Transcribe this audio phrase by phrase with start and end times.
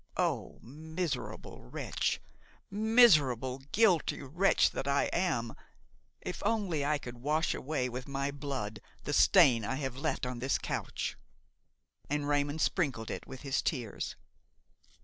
[0.17, 0.57] Oh!
[0.63, 2.19] miserable wretch!
[2.71, 5.55] miserable, guilty wretch that I am!
[6.21, 10.39] if only I could wash away with my blood the stain I have left on
[10.39, 11.17] this couch!"
[12.09, 14.15] And Raymon sprinkled it with his tears.